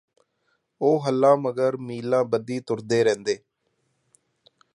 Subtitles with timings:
[0.81, 3.37] ਉਹ ਹਲਾਂ ਮਗਰ ਮੀਲਾਂ ਬੱਧੀ ਤੁਰਦੇ ਰਹਿੰਦੇ